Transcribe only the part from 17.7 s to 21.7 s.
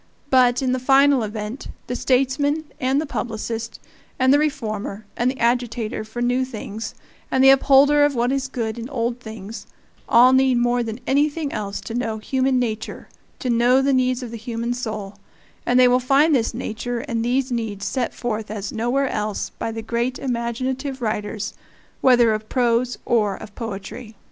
set forth as nowhere else by the great imaginative writers,